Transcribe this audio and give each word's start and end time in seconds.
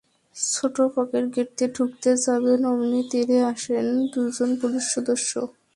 ছোট 0.35 0.75
pocket 0.95 1.25
gate 1.35 1.49
দিয়ে 1.57 1.69
ঢুকতে 1.75 2.09
যাবেন, 2.25 2.59
অমনি 2.65 3.01
তেড়ে 3.11 3.37
আসেন 3.51 3.85
দুজন 4.13 4.49
পুলিশ 4.61 4.83
সদস্য। 4.93 5.31